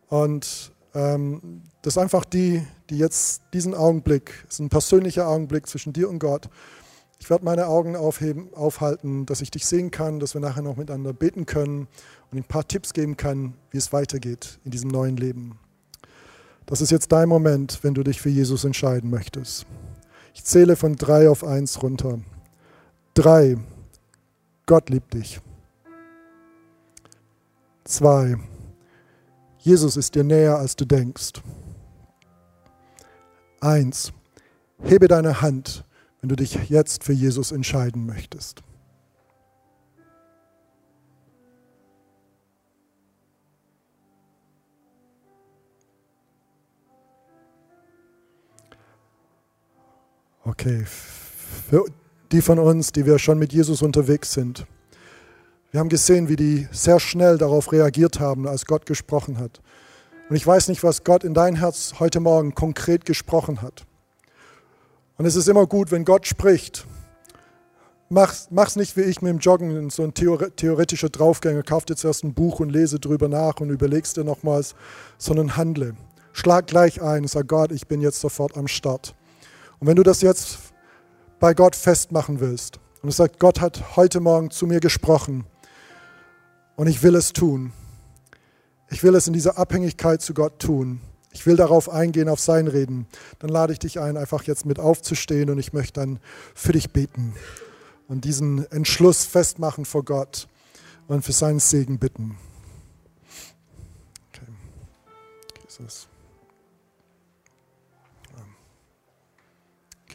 [0.07, 5.67] und ähm, das ist einfach die, die jetzt diesen Augenblick, es ist ein persönlicher Augenblick
[5.67, 6.47] zwischen dir und Gott.
[7.19, 10.77] Ich werde meine Augen aufheben, aufhalten, dass ich dich sehen kann, dass wir nachher noch
[10.77, 11.89] miteinander beten können
[12.31, 15.59] und ein paar Tipps geben kann, wie es weitergeht in diesem neuen Leben.
[16.69, 19.65] Das ist jetzt dein Moment, wenn du dich für Jesus entscheiden möchtest.
[20.35, 22.19] Ich zähle von drei auf eins runter.
[23.15, 23.57] Drei,
[24.67, 25.41] Gott liebt dich.
[27.85, 28.37] Zwei,
[29.57, 31.41] Jesus ist dir näher, als du denkst.
[33.61, 34.13] Eins,
[34.83, 35.83] hebe deine Hand,
[36.21, 38.61] wenn du dich jetzt für Jesus entscheiden möchtest.
[50.49, 50.83] Okay,
[51.69, 51.85] für
[52.31, 54.65] die von uns, die wir schon mit Jesus unterwegs sind,
[55.69, 59.61] wir haben gesehen, wie die sehr schnell darauf reagiert haben, als Gott gesprochen hat.
[60.27, 63.85] Und ich weiß nicht, was Gott in dein Herz heute Morgen konkret gesprochen hat.
[65.19, 66.87] Und es ist immer gut, wenn Gott spricht.
[68.09, 71.61] Mach's, mach's nicht wie ich mit dem Joggen, so ein theoretischer Draufgänger.
[71.61, 74.73] Kauf dir zuerst ein Buch und lese drüber nach und überlegst dir nochmals,
[75.19, 75.93] sondern handle.
[76.33, 79.13] Schlag gleich ein und sag Gott, ich bin jetzt sofort am Start.
[79.79, 80.57] Und wenn du das jetzt
[81.39, 85.45] bei Gott festmachen willst und du sagst, Gott hat heute Morgen zu mir gesprochen,
[86.79, 87.73] und ich will es tun.
[88.89, 91.01] Ich will es in dieser Abhängigkeit zu Gott tun.
[91.33, 93.05] Ich will darauf eingehen, auf sein Reden.
[93.39, 96.19] Dann lade ich dich ein, einfach jetzt mit aufzustehen und ich möchte dann
[96.55, 97.35] für dich beten
[98.07, 100.47] und diesen Entschluss festmachen vor Gott
[101.09, 102.37] und für seinen Segen bitten.
[104.29, 104.47] Okay.
[105.67, 106.08] Jesus.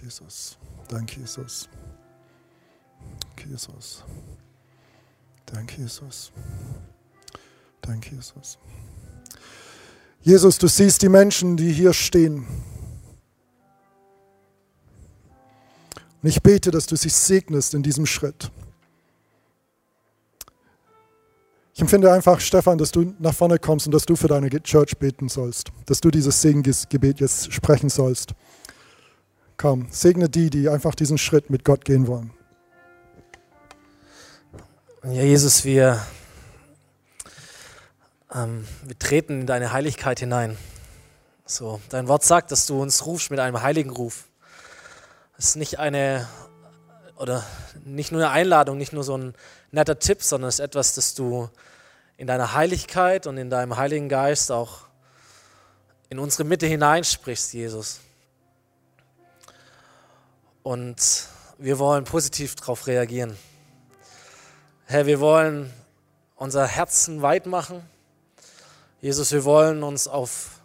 [0.05, 0.59] Jesus.
[0.89, 1.67] Danke, Jesus.
[3.49, 4.05] Jesus.
[5.47, 6.31] Danke, Jesus.
[7.81, 8.59] Danke, Jesus.
[10.21, 12.47] Jesus, du siehst die Menschen, die hier stehen.
[16.23, 18.51] Und ich bete, dass du sie segnest in diesem Schritt.
[21.73, 24.99] Ich empfinde einfach, Stefan, dass du nach vorne kommst und dass du für deine Church
[24.99, 28.35] beten sollst, dass du dieses Segensgebet jetzt sprechen sollst.
[29.57, 32.33] Komm, segne die, die einfach diesen Schritt mit Gott gehen wollen.
[35.05, 36.05] Ja, Jesus, wir,
[38.35, 40.57] ähm, wir treten in deine Heiligkeit hinein.
[41.47, 44.25] So, dein Wort sagt, dass du uns rufst mit einem heiligen Ruf.
[45.37, 46.27] Es ist nicht eine
[47.17, 47.45] oder
[47.85, 49.35] nicht nur eine Einladung, nicht nur so ein
[49.71, 51.49] netter Tipp, sondern es ist etwas, das du
[52.17, 54.87] in deiner Heiligkeit und in deinem Heiligen Geist auch
[56.09, 58.01] in unsere Mitte hineinsprichst, Jesus.
[60.65, 63.37] Und wir wollen positiv darauf reagieren.
[64.87, 65.71] Herr, wir wollen
[66.37, 67.87] unser Herzen weit machen.
[69.03, 70.63] Jesus, wir wollen uns auf,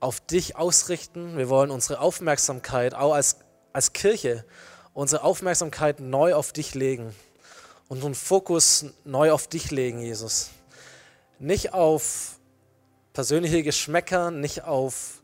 [0.00, 1.38] auf dich ausrichten.
[1.38, 3.36] Wir wollen unsere Aufmerksamkeit, auch als,
[3.72, 4.44] als Kirche,
[4.92, 7.14] unsere Aufmerksamkeit neu auf dich legen
[7.86, 10.50] und unseren Fokus neu auf dich legen, Jesus.
[11.38, 12.40] Nicht auf
[13.12, 15.15] persönliche Geschmäcker, nicht auf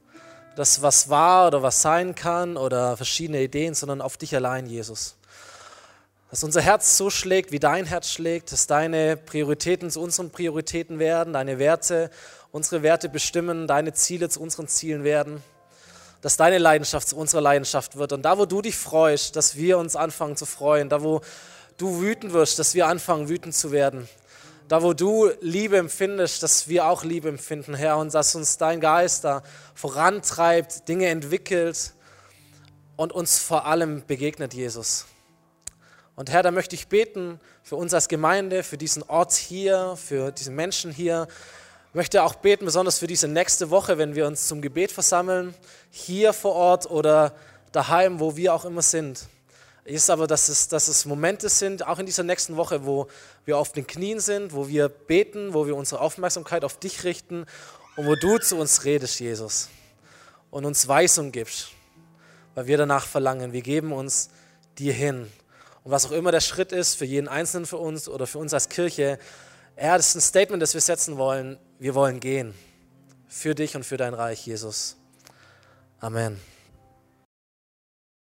[0.56, 5.16] das, was war oder was sein kann oder verschiedene Ideen, sondern auf dich allein, Jesus
[6.32, 10.98] dass unser Herz so schlägt, wie dein Herz schlägt, dass deine Prioritäten zu unseren Prioritäten
[10.98, 12.08] werden, deine Werte
[12.52, 15.42] unsere Werte bestimmen, deine Ziele zu unseren Zielen werden,
[16.22, 18.14] dass deine Leidenschaft zu unserer Leidenschaft wird.
[18.14, 21.20] Und da, wo du dich freust, dass wir uns anfangen zu freuen, da, wo
[21.76, 24.08] du wütend wirst, dass wir anfangen, wütend zu werden.
[24.72, 28.80] Da, wo du Liebe empfindest, dass wir auch Liebe empfinden, Herr, und dass uns dein
[28.80, 29.42] Geist da
[29.74, 31.92] vorantreibt, Dinge entwickelt
[32.96, 35.04] und uns vor allem begegnet, Jesus.
[36.16, 40.32] Und Herr, da möchte ich beten für uns als Gemeinde, für diesen Ort hier, für
[40.32, 41.28] diese Menschen hier.
[41.90, 45.54] Ich möchte auch beten, besonders für diese nächste Woche, wenn wir uns zum Gebet versammeln,
[45.90, 47.34] hier vor Ort oder
[47.72, 49.28] daheim, wo wir auch immer sind.
[49.84, 53.08] ist aber, dass es, dass es Momente sind, auch in dieser nächsten Woche, wo
[53.44, 57.46] wir auf den Knien sind, wo wir beten, wo wir unsere Aufmerksamkeit auf dich richten
[57.96, 59.68] und wo du zu uns redest, Jesus,
[60.50, 61.68] und uns Weisung gibst,
[62.54, 63.52] weil wir danach verlangen.
[63.52, 64.30] Wir geben uns
[64.78, 65.30] dir hin.
[65.84, 68.54] Und was auch immer der Schritt ist für jeden Einzelnen für uns oder für uns
[68.54, 69.18] als Kirche,
[69.76, 71.58] ja, das ist ein Statement, das wir setzen wollen.
[71.78, 72.54] Wir wollen gehen.
[73.28, 74.96] Für dich und für dein Reich, Jesus.
[75.98, 76.51] Amen.